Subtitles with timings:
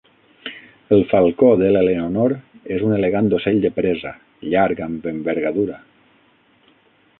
[0.95, 2.33] El falcó d'Eleonor
[2.77, 4.15] és un elegant ocell de presa,
[4.55, 5.81] llarg amb envergadura.